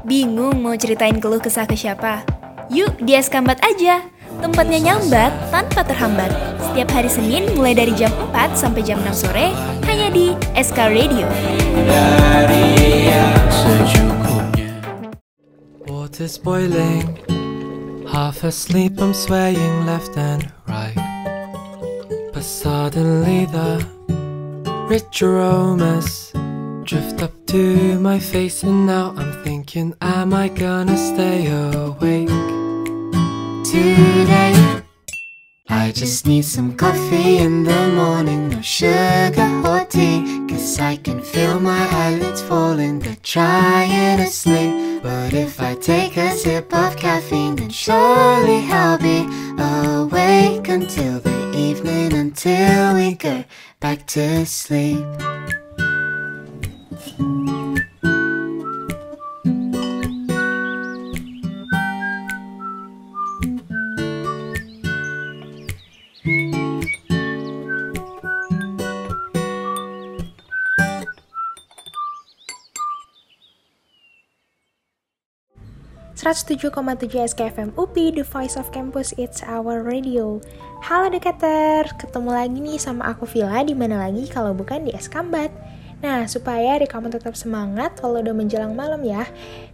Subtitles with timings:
[0.00, 2.24] Bingung mau ceritain keluh kesah ke siapa?
[2.72, 4.00] Yuk di Eskambat aja.
[4.40, 6.32] Tempatnya nyambat tanpa terhambat.
[6.56, 9.52] Setiap hari Senin mulai dari jam 4 sampai jam 6 sore
[9.84, 11.28] hanya di SK Radio.
[11.84, 12.66] Dari
[13.12, 14.72] yang secukupnya
[15.84, 17.20] Water's boiling
[18.08, 20.96] Half asleep I'm swaying left and right
[22.32, 23.84] But suddenly the
[24.88, 26.29] rich aromas
[26.84, 32.28] Drift up to my face and now I'm thinking Am I gonna stay awake
[33.64, 34.82] today?
[35.68, 40.46] I just need some coffee in the morning, no sugar or tea.
[40.48, 45.02] Cause I can feel my eyelids falling, they're trying to sleep.
[45.02, 51.52] But if I take a sip of caffeine, then surely I'll be awake until the
[51.56, 53.44] evening, until we go
[53.80, 55.06] back to sleep.
[76.30, 76.70] 107,7
[77.34, 80.38] SKFM UPI, The Voice of Campus, It's Our Radio.
[80.78, 85.50] Halo Deketer, ketemu lagi nih sama aku Villa di mana lagi kalau bukan di Eskambat.
[85.98, 89.26] Nah, supaya hari kamu tetap semangat kalau udah menjelang malam ya,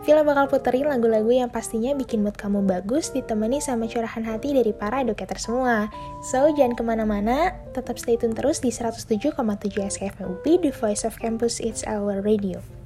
[0.08, 4.72] Villa bakal puterin lagu-lagu yang pastinya bikin mood kamu bagus ditemani sama curahan hati dari
[4.72, 5.92] para educator semua.
[6.24, 9.36] So, jangan ke mana-mana, tetap stay tune terus di 107,7
[9.77, 12.86] SKFM UPI, The Voice of Campus, It's Our Radio.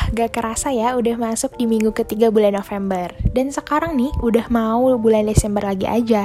[0.00, 3.12] Wah, gak kerasa ya udah masuk di minggu ketiga bulan November.
[3.36, 6.24] Dan sekarang nih udah mau bulan Desember lagi aja.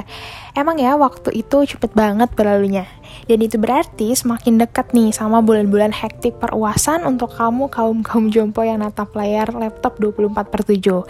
[0.56, 2.88] Emang ya waktu itu cepet banget berlalunya.
[3.28, 8.80] Dan itu berarti semakin dekat nih sama bulan-bulan hektik peruasan untuk kamu kaum-kaum jompo yang
[8.80, 11.04] natap layar laptop 24 per 7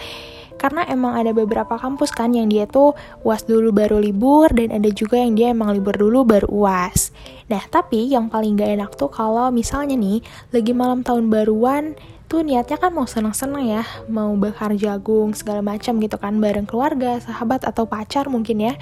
[0.56, 4.89] karena emang ada beberapa kampus kan yang dia tuh uas dulu baru libur dan ada
[4.89, 7.12] juga yang dia emang libur dulu baru uas.
[7.53, 10.24] Nah tapi yang paling gak enak tuh kalau misalnya nih
[10.57, 11.92] lagi malam tahun baruan
[12.26, 17.22] tuh niatnya kan mau seneng-seneng ya, mau bakar jagung segala macam gitu kan bareng keluarga,
[17.22, 18.74] sahabat atau pacar mungkin ya.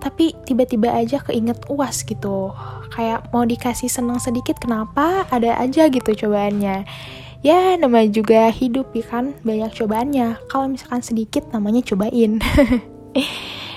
[0.00, 2.50] Tapi tiba-tiba aja keinget uas gitu.
[2.90, 6.88] Kayak mau dikasih seneng sedikit kenapa ada aja gitu cobaannya.
[7.40, 10.50] Ya namanya juga hidup ya kan banyak cobaannya.
[10.50, 12.38] Kalau misalkan sedikit namanya cobain.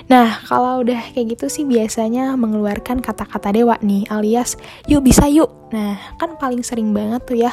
[0.04, 5.48] Nah, kalau udah kayak gitu sih biasanya mengeluarkan kata-kata dewa nih, alias yuk bisa yuk.
[5.72, 7.52] Nah, kan paling sering banget tuh ya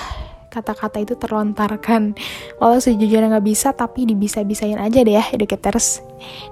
[0.52, 2.14] kata-kata itu terlontarkan.
[2.60, 6.04] Walau sejujurnya nggak bisa, tapi dibisa-bisain aja deh ya, educators.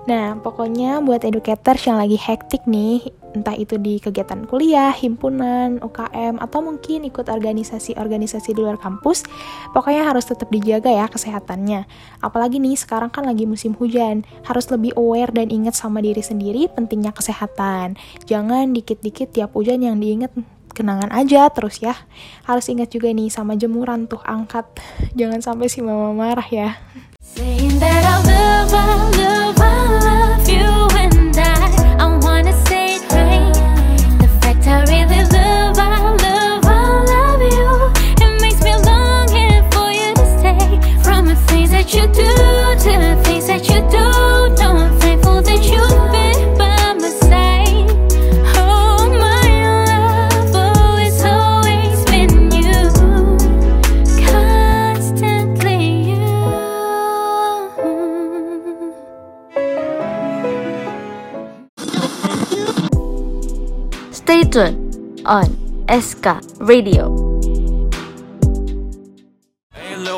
[0.07, 3.03] Nah, pokoknya buat educators yang lagi hektik nih,
[3.37, 9.27] entah itu di kegiatan kuliah, himpunan, UKM, atau mungkin ikut organisasi-organisasi di luar kampus,
[9.75, 11.85] pokoknya harus tetap dijaga ya kesehatannya.
[12.25, 16.65] Apalagi nih, sekarang kan lagi musim hujan, harus lebih aware dan ingat sama diri sendiri
[16.73, 17.99] pentingnya kesehatan.
[18.25, 20.33] Jangan dikit-dikit tiap hujan yang diingat
[20.71, 21.95] kenangan aja terus ya.
[22.45, 24.65] Harus ingat juga nih sama jemuran tuh angkat.
[25.17, 26.79] Jangan sampai si mama marah ya.
[27.21, 29.18] Saying that I love, I love,
[65.29, 65.45] on
[65.87, 67.29] Eska Radio.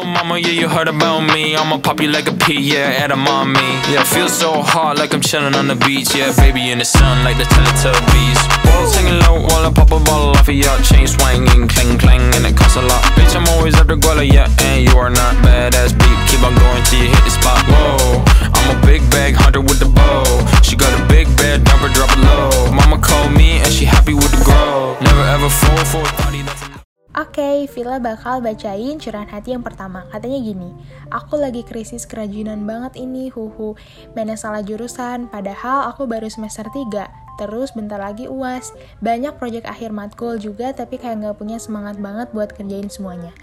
[0.02, 1.56] Mama, yeah, you heard about me.
[1.56, 3.60] I'ma pop you like a pea, yeah, at a mommy.
[3.90, 6.14] Yeah, feel so hot like I'm chilling on the beach.
[6.14, 8.40] Yeah, baby in the sun like the Teletubbies.
[8.64, 12.22] Balls hanging low while I pop a bottle off of your chain swinging, clang clang,
[12.36, 13.02] and it costs a lot.
[13.18, 16.20] Bitch, I'm always after Guala, yeah, and you are not badass beat.
[16.30, 17.66] Keep on going till you hit the spot.
[17.66, 18.24] Whoa,
[18.54, 20.24] I'm a big bag hunter with the bow.
[20.62, 22.72] She got a big bed, number drop low.
[22.72, 24.96] Mama called me and she happy with the grow.
[25.04, 26.64] Never ever fall for a party that's
[27.12, 30.08] Oke, Villa bakal bacain curahan hati yang pertama.
[30.16, 30.72] Katanya gini,
[31.12, 33.76] aku lagi krisis kerajinan banget ini, huhu.
[34.16, 37.12] Mana salah jurusan, padahal aku baru semester 3.
[37.36, 38.72] Terus bentar lagi uas.
[39.04, 43.36] Banyak proyek akhir matkul juga, tapi kayak nggak punya semangat banget buat kerjain semuanya.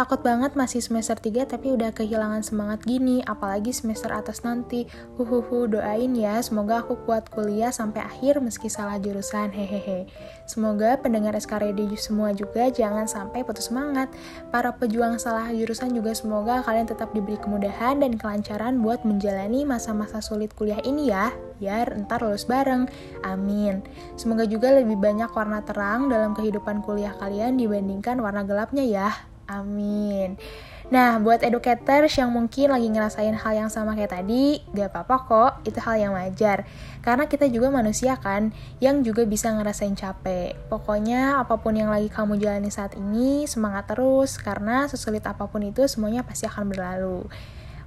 [0.00, 4.88] Takut banget masih semester 3 tapi udah kehilangan semangat gini, apalagi semester atas nanti.
[5.20, 10.08] Huhuhu, doain ya, semoga aku kuat kuliah sampai akhir meski salah jurusan, hehehe.
[10.48, 14.08] Semoga pendengar SK Radio semua juga jangan sampai putus semangat.
[14.48, 20.24] Para pejuang salah jurusan juga semoga kalian tetap diberi kemudahan dan kelancaran buat menjalani masa-masa
[20.24, 21.28] sulit kuliah ini ya,
[21.60, 22.88] biar ntar lulus bareng.
[23.20, 23.84] Amin.
[24.16, 29.12] Semoga juga lebih banyak warna terang dalam kehidupan kuliah kalian dibandingkan warna gelapnya ya.
[29.50, 30.38] Amin.
[30.90, 35.52] Nah, buat educators yang mungkin lagi ngerasain hal yang sama kayak tadi, gak apa-apa kok,
[35.62, 36.66] itu hal yang wajar.
[36.98, 38.50] Karena kita juga manusia kan,
[38.82, 40.58] yang juga bisa ngerasain capek.
[40.66, 45.62] Pokoknya apa pun yang lagi kamu jalani saat ini, semangat terus, karena sesulit apa pun
[45.62, 47.22] itu semuanya pasti akan berlalu.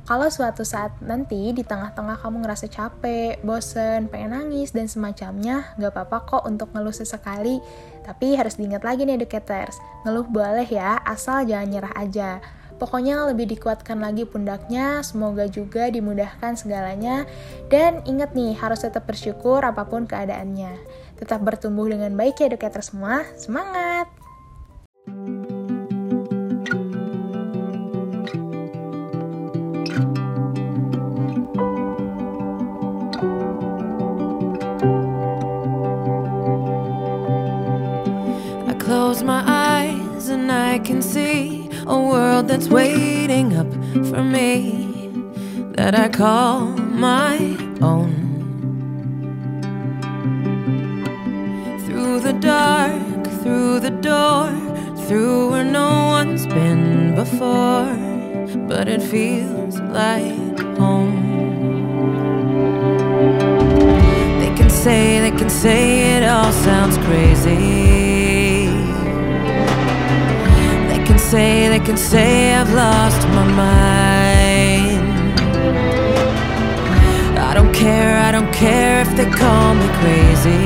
[0.03, 5.95] Kalau suatu saat nanti di tengah-tengah kamu ngerasa capek, bosen, pengen nangis, dan semacamnya, gak
[5.95, 7.63] apa-apa kok untuk ngeluh sesekali.
[8.03, 12.43] Tapi harus diingat lagi nih educators, ngeluh boleh ya, asal jangan nyerah aja.
[12.83, 17.23] Pokoknya lebih dikuatkan lagi pundaknya, semoga juga dimudahkan segalanya.
[17.71, 20.83] Dan ingat nih, harus tetap bersyukur apa pun keadaannya.
[21.15, 24.22] Tetap bertumbuh dengan baik ya educators semua, semangat!
[39.13, 43.71] Close my eyes and I can see a world that's waiting up
[44.09, 45.11] for me
[45.75, 46.61] that I call
[47.07, 47.35] my
[47.79, 48.11] own.
[51.85, 54.49] Through the dark, through the door,
[55.05, 57.93] through where no one's been before,
[58.67, 61.13] but it feels like home.
[64.39, 67.92] They can say, they can say it all sounds crazy.
[71.33, 75.03] Say, they can say I've lost my mind.
[77.49, 80.63] I don't care, I don't care if they call me crazy.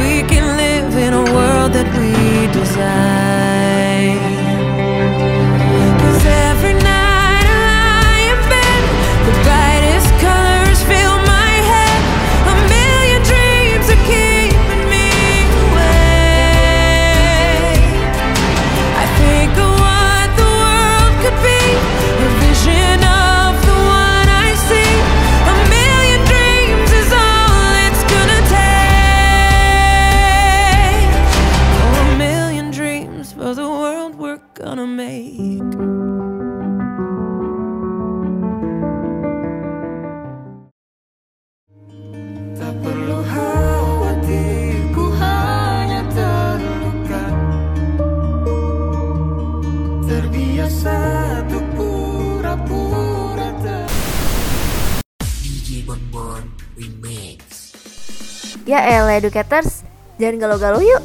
[0.00, 2.12] We can live in a world that we
[2.52, 3.17] design.
[59.18, 59.82] Educators,
[60.22, 61.02] jangan galau-galau yuk.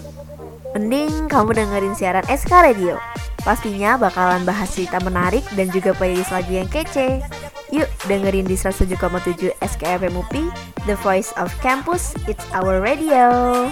[0.77, 3.01] Mending kamu dengerin siaran SK Radio.
[3.41, 7.25] Pastinya bakalan bahas cerita menarik dan juga playlist lagu yang kece.
[7.73, 10.45] Yuk dengerin di 107,7 SKFM UPI,
[10.85, 13.67] The Voice of Campus, It's Our Radio.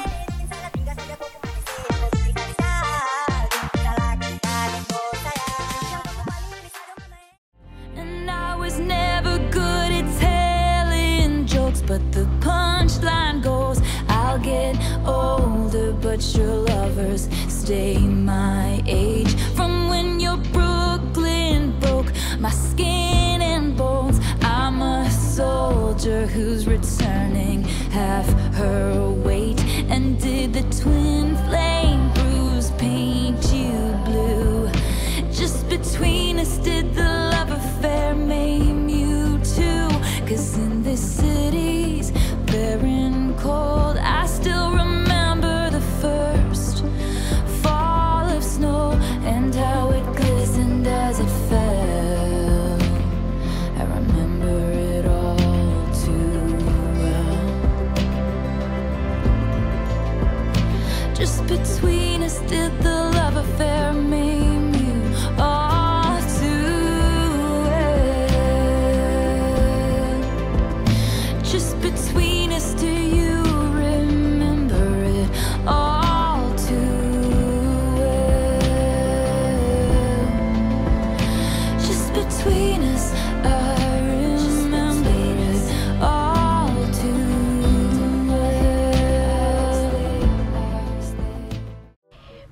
[61.22, 64.51] Just between us, did the love affair maim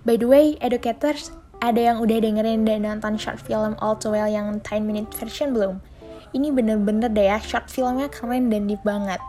[0.10, 1.30] By the way, educators,
[1.62, 5.54] ada yang udah dengerin dan nonton short film All Too Well yang 10 minute version
[5.54, 5.78] belum?
[6.34, 9.22] Ini bener-bener deh ya, short filmnya keren dan deep banget.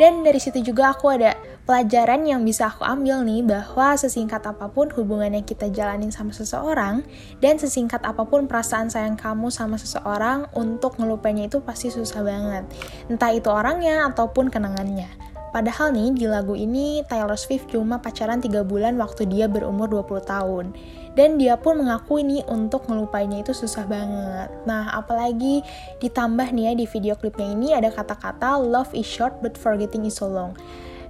[0.00, 1.36] Dan dari situ juga aku ada
[1.68, 6.32] pelajaran yang bisa aku ambil nih bahwa sesingkat apa pun hubungan yang kita jalanin sama
[6.32, 7.04] seseorang
[7.44, 12.64] dan sesingkat apa pun perasaan sayang kamu sama seseorang untuk ngelupainya itu pasti susah banget.
[13.12, 15.33] Entah itu orangnya ataupun kenangannya.
[15.54, 20.26] Padahal nih di lagu ini Taylor Swift cuma pacaran 3 bulan waktu dia berumur 20
[20.26, 20.74] tahun.
[21.14, 24.50] Dan dia pun mengakui nih untuk ngelupainya itu susah banget.
[24.66, 25.62] Nah, apalagi
[26.02, 30.18] ditambah nih ya di video klipnya ini ada kata-kata love is short but forgetting is
[30.18, 30.58] so long.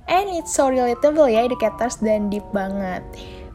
[0.04, 3.00] And it's so relatable ya educators dan deep banget.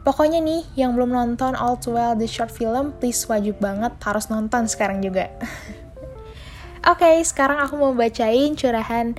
[0.02, 4.26] Pokoknya nih, yang belum nonton All Too Well the short film, please wajib banget harus
[4.26, 5.30] nonton sekarang juga.
[6.90, 9.14] Oke, sekarang aku mau bacain curahan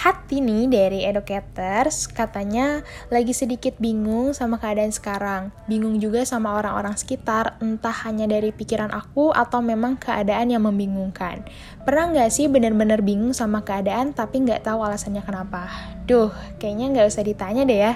[0.00, 2.80] hati nih dari educators katanya
[3.12, 5.52] lagi sedikit bingung sama keadaan sekarang.
[5.68, 11.44] Bingung juga sama orang-orang sekitar entah hanya dari pikiran aku atau memang keadaan yang membingungkan.
[11.84, 15.68] Pernah nggak sih bener-bener bingung sama keadaan tapi nggak tahu alasannya kenapa?
[16.08, 17.92] Duh kayaknya nggak usah ditanya deh ya.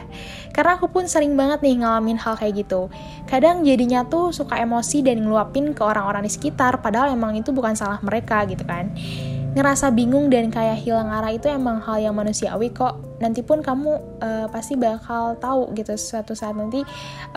[0.52, 2.92] Karena aku pun sering banget nih ngalamin hal kayak gitu.
[3.24, 7.72] Kadang jadinya tuh suka emosi dan ngeluapin ke orang-orang di sekitar padahal emang itu bukan
[7.72, 8.92] salah mereka gitu kan
[9.54, 12.98] ngerasa bingung dan kayak hilang arah itu emang hal yang manusiawi kok.
[13.22, 16.82] Nanti pun kamu uh, pasti bakal tahu gitu suatu saat nanti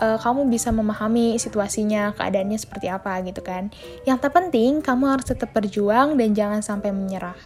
[0.02, 3.70] uh, kamu bisa memahami situasinya, keadaannya seperti apa gitu kan.
[4.02, 7.38] Yang terpenting kamu harus tetap berjuang dan jangan sampai menyerah.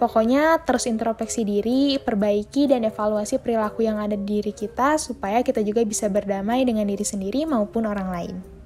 [0.00, 5.60] Pokoknya terus introspeksi diri, perbaiki dan evaluasi perilaku yang ada di diri kita supaya kita
[5.60, 8.59] juga bisa berdamai dengan diri sendiri maupun orang lain.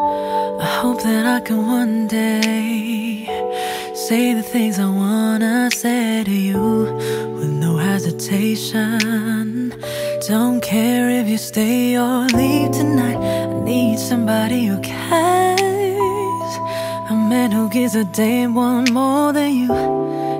[0.00, 3.26] I hope that I can one day
[3.94, 6.84] say the things I wanna say to you
[7.34, 9.74] with no hesitation.
[10.28, 13.18] Don't care if you stay or leave tonight.
[13.18, 15.58] I need somebody who cares.
[17.10, 19.74] A man who gives a damn one more than you.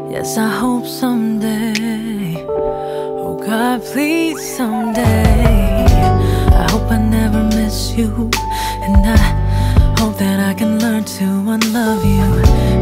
[0.09, 2.47] Yes, I hope someday.
[2.47, 5.85] Oh God, please someday.
[6.63, 8.31] I hope I never miss you.
[8.85, 9.38] And I
[9.99, 12.29] hope that I can learn to unlove you.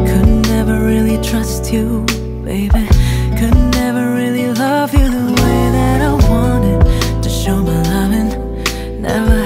[0.09, 2.05] Could never really trust you,
[2.45, 2.87] baby.
[3.39, 6.81] Could never really love you the way that I wanted
[7.23, 8.31] to show my loving.
[9.01, 9.41] Never,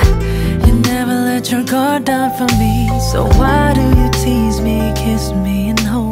[0.66, 2.74] you never let your guard down for me.
[3.12, 6.10] So why do you tease me, kiss me, and hold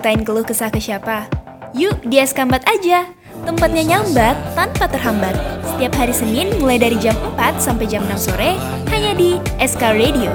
[0.00, 1.28] ceritain keluh kesah ke siapa?
[1.76, 3.04] Yuk di Eskambat aja.
[3.44, 5.36] Tempatnya nyambat tanpa terhambat.
[5.60, 8.56] Setiap hari Senin mulai dari jam 4 sampai jam 6 sore
[8.88, 10.32] hanya di SK Radio.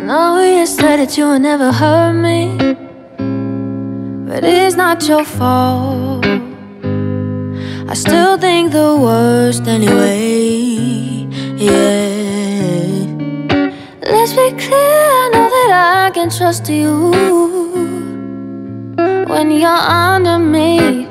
[0.00, 2.56] No, you said that you never hurt me,
[4.24, 6.24] but it's not your fault.
[7.84, 11.28] I still think the worst anyway.
[11.60, 12.05] Yeah.
[14.36, 17.10] Let's clear, I know that I can trust you
[19.26, 21.08] when you're under me.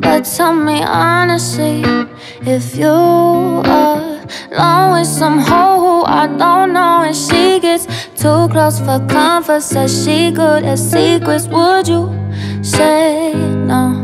[0.00, 1.84] But tell me honestly
[2.42, 4.20] if you are
[4.50, 9.60] alone with some hoe who I don't know and she gets too close for comfort,
[9.60, 11.46] says she good at secrets.
[11.46, 12.10] Would you
[12.60, 13.94] say no?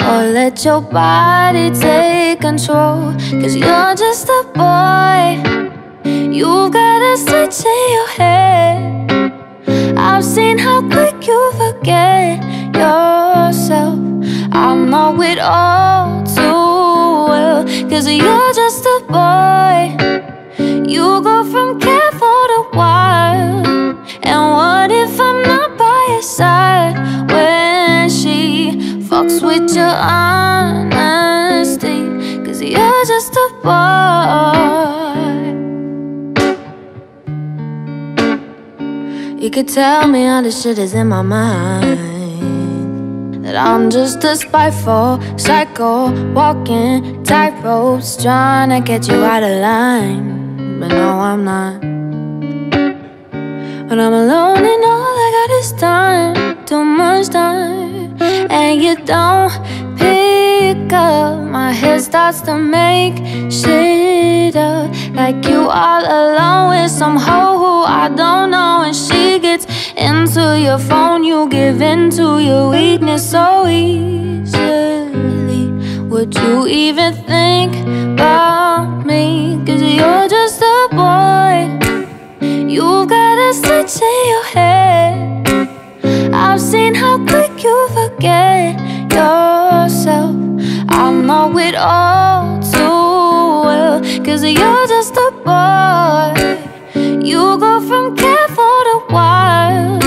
[0.00, 3.12] Or let your body take control?
[3.40, 5.61] Cause you're just a boy.
[6.32, 9.12] You've got a switch in your head.
[9.98, 12.42] I've seen how quick you forget
[12.74, 13.98] yourself.
[14.50, 17.64] I know it all too well.
[17.90, 19.94] Cause you're just a boy.
[20.88, 23.66] You go from careful to wild.
[24.22, 26.96] And what if I'm not by your side
[27.30, 28.70] when she
[29.04, 31.18] fucks with your honesty?
[32.42, 34.81] Cause you're just a boy.
[39.42, 41.98] You could tell me all the shit is in my mind.
[43.44, 50.78] That I'm just a spiteful psycho, walking tightropes, trying to get you out of line.
[50.78, 51.82] But no, I'm not.
[53.88, 58.16] When I'm alone and all I got is time, too much time,
[58.48, 59.50] and you don't
[59.98, 61.40] pick up.
[61.50, 63.16] My head starts to make
[63.50, 69.38] shit up, like you all alone with some hoe who I don't know, and she
[69.38, 71.22] gets into your phone.
[71.24, 75.12] You give in to your weakness so easily.
[76.08, 77.74] Would you even think
[78.14, 79.60] about me?
[79.66, 81.68] Cause you're just a boy.
[82.40, 86.34] You've got a switch in your head.
[86.34, 88.80] I've seen how quick you forget
[89.12, 90.34] yourself.
[90.88, 92.51] I know it all
[94.54, 96.34] you're just a boy.
[97.30, 100.04] You go from careful to wild.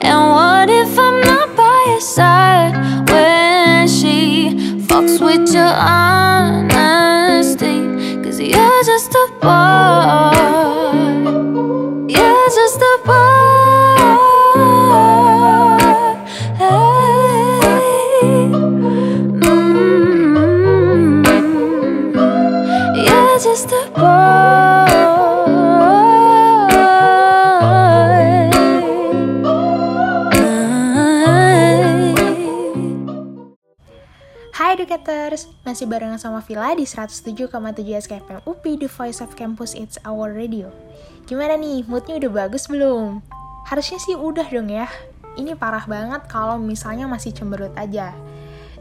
[0.00, 2.74] And what if I'm not by your side
[3.10, 4.50] when she
[4.88, 6.13] fucks with your honesty?
[35.74, 37.50] Masih barengan sama Villa di 107,7
[38.06, 40.70] SKFM UPI, The Voice of Campus, It's Our Radio.
[41.26, 43.18] Gimana nih, moodnya udah bagus belum?
[43.66, 44.86] Harusnya sih udah dong ya.
[45.34, 48.14] Ini parah banget kalau misalnya masih cemberut aja.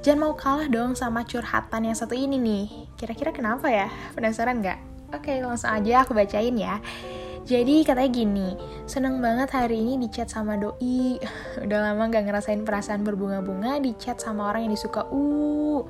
[0.06, 2.86] Jangan mau kalah dong sama curhatan yang satu ini nih.
[2.94, 3.90] Kira-kira kenapa ya?
[4.14, 4.78] Penasaran nggak?
[5.18, 6.78] Oke, langsung aja aku bacain ya.
[7.42, 8.50] Jadi katanya gini,
[8.86, 11.18] seneng banget hari ini di chat sama doi.
[11.66, 15.10] Udah lama gak ngerasain perasaan berbunga-bunga di chat sama orang yang disuka.
[15.10, 15.90] Uh,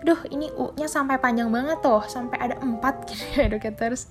[0.00, 4.08] Duh, ini U-nya sampai panjang banget tuh, sampai ada empat gitu ya educators.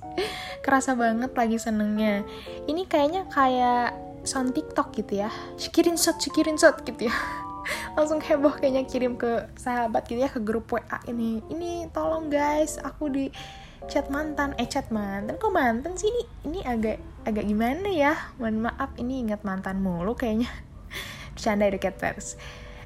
[0.62, 2.22] Kerasa banget lagi senengnya.
[2.70, 5.34] Ini kayaknya kayak sound TikTok gitu ya.
[5.58, 7.16] Cikirin shot, cikirin shot gitu ya.
[7.98, 11.42] Langsung heboh kayaknya kirim ke sahabat gitu ya, ke grup WA ini.
[11.50, 13.26] Ini tolong guys, aku di
[13.90, 18.68] chat mantan eh chat mantan kok mantan sih ini ini agak agak gimana ya mohon
[18.68, 20.52] maaf ini ingat mantan mulu kayaknya
[21.34, 22.36] bercanda educators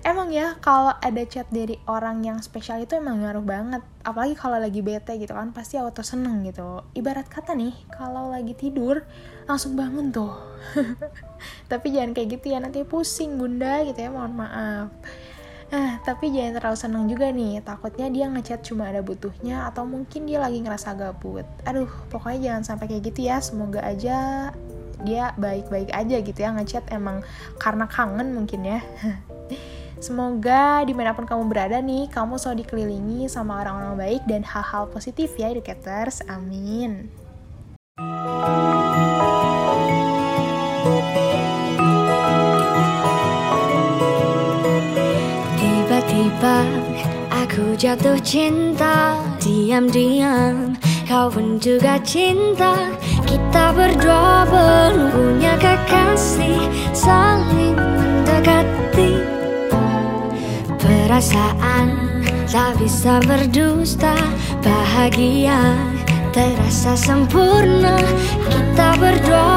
[0.04, 4.60] emang ya kalau ada chat dari orang yang spesial itu emang ngaruh banget apalagi kalau
[4.60, 9.08] lagi bete gitu kan pasti auto seneng gitu ibarat kata nih kalau lagi tidur
[9.48, 10.36] langsung bangun tuh
[11.72, 14.92] tapi jangan kayak gitu ya nanti pusing bunda gitu ya mohon maaf
[15.74, 20.30] Nah, tapi jangan terlalu seneng juga nih, takutnya dia ngechat cuma ada butuhnya atau mungkin
[20.30, 21.50] dia lagi ngerasa gabut.
[21.66, 24.54] Aduh, pokoknya jangan sampai kayak gitu ya, semoga aja
[25.02, 27.26] dia baik-baik aja gitu ya ngechat emang
[27.58, 28.86] karena kangen mungkin ya.
[30.04, 34.92] Semoga di mana pun kamu berada nih, kamu selalu dikelilingi sama orang-orang baik dan hal-hal
[34.92, 37.08] positif ya educators, amin.
[45.56, 46.58] Tiba-tiba
[47.32, 50.76] aku jatuh cinta Diam-diam
[51.08, 52.92] kau pun juga cinta.
[53.24, 59.33] Kita berdua belum punya kekasih Saling mendekati
[61.14, 61.94] Perasaan
[62.50, 64.18] tak bisa berdusta
[64.66, 65.78] Bahagia
[66.34, 68.02] terasa sempurna.
[68.50, 69.53] Kita berdua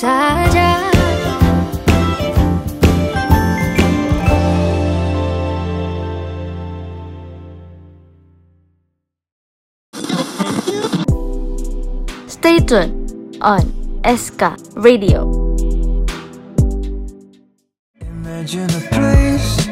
[0.00, 0.88] saja
[12.26, 13.68] Stay tuned on
[14.00, 15.28] SK Radio.
[18.00, 19.68] Imagine a place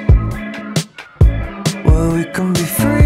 [1.85, 2.98] where we can be free.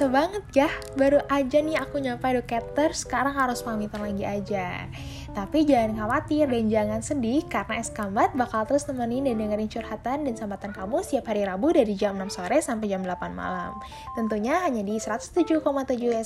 [0.00, 0.70] Kerasa banget ya.
[0.96, 4.88] Baru aja nih aku nyampe educator, sekarang harus pamitan lagi aja.
[5.36, 10.34] Tapi jangan khawatir dan jangan sedih karena Eskambat bakal terus nemenin dan dengerin curhatan dan
[10.40, 13.76] sambatan kamu setiap hari Rabu dari jam 6 sore sampai jam 8 malam.
[14.16, 15.60] Tentunya hanya di 107,7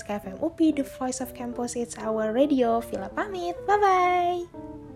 [0.06, 2.78] SKFM UPI, The Voice of Campus, It's Our Radio.
[2.78, 4.93] Villa pamit, bye-bye!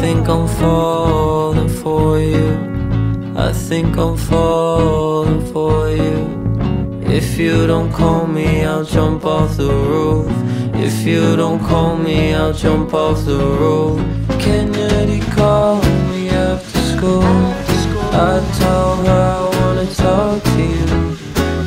[0.00, 2.48] Think I'm falling for you.
[3.36, 6.18] I think I'm falling for you.
[7.02, 10.30] If you don't call me, I'll jump off the roof.
[10.74, 13.98] If you don't call me, I'll jump off the roof.
[14.40, 17.22] Kennedy called me after school.
[18.30, 21.16] I told her I wanna talk to you.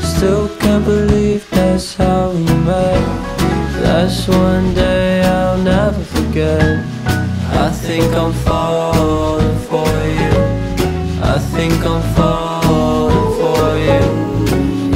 [0.02, 3.04] still can't believe that's how we met.
[3.82, 6.91] That's one day I'll never forget.
[7.92, 10.32] I think I'm falling for you.
[11.22, 14.06] I think I'm falling for you.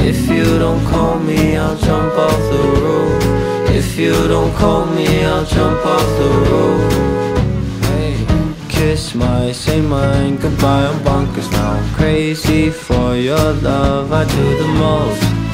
[0.02, 3.22] If you don't call me, I'll jump off the roof.
[3.68, 6.92] If you don't call me, I'll jump off the roof.
[8.70, 11.72] Kiss my, say mine, goodbye, I'm bonkers now.
[11.72, 15.45] I'm crazy for your love, I do the most.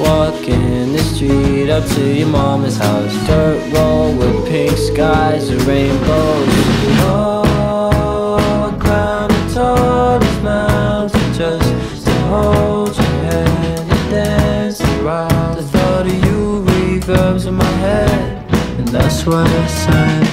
[0.00, 3.12] Walking the street up to your mama's house.
[3.26, 6.48] Dirt road with pink skies and rainbows.
[7.02, 15.56] Oh, I climbed the tallest mountain just to hold your hand and dance around.
[15.56, 18.46] The thought of you reverbs in my head,
[18.78, 20.27] and that's why I said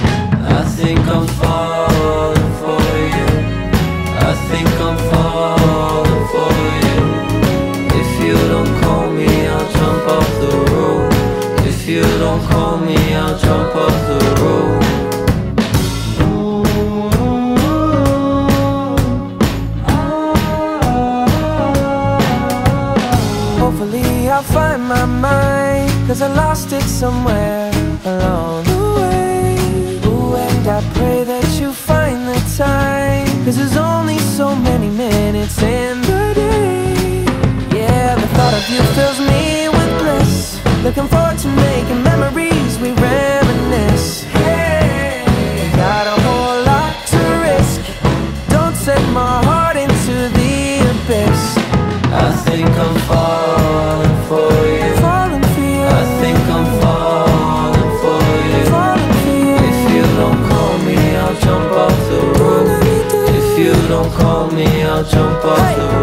[65.13, 65.94] não posso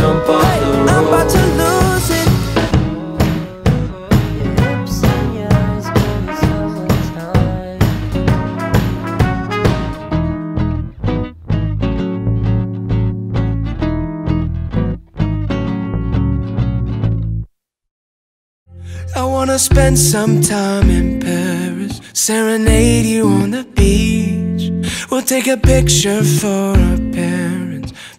[0.00, 0.90] jump off the roof.
[0.90, 2.28] I'm about to lose it
[19.16, 24.70] I wanna spend some time in Paris, serenade you on the beach.
[25.10, 27.09] We'll take a picture for our parents,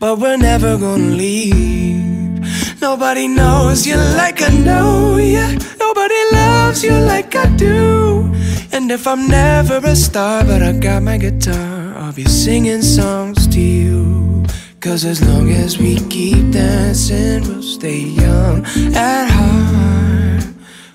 [0.02, 2.42] but we're never gonna leave.
[2.82, 5.46] Nobody knows you like I know you.
[5.78, 8.34] Nobody loves you like I do.
[8.72, 13.46] And if I'm never a star, but I got my guitar, I'll be singing songs
[13.50, 14.44] to you.
[14.80, 20.46] Cause as long as we keep dancing, we'll stay young at heart.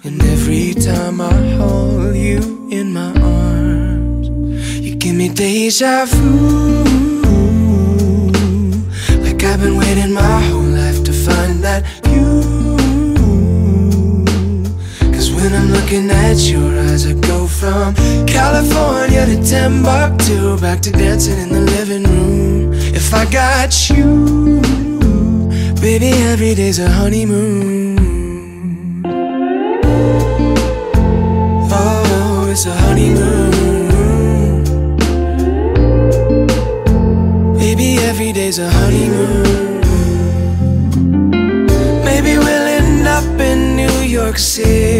[0.02, 2.40] And every time I hold you
[2.72, 4.28] in my arms,
[4.84, 7.15] you give me deja vu.
[19.66, 22.72] Timbuktu, back to dancing in the living room.
[22.72, 24.60] If I got you,
[25.80, 27.98] baby, every day's a honeymoon.
[31.72, 34.62] Oh, it's a honeymoon.
[37.58, 39.80] Baby, every day's a honeymoon.
[42.04, 44.95] Maybe we'll end up in New York City.